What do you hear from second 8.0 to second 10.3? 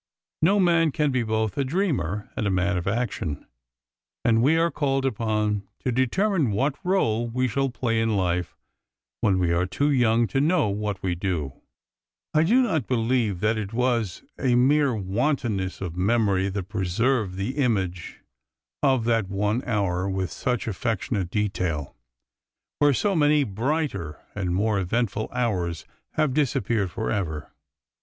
in life when we are too young